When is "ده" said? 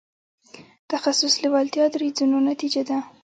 2.89-2.97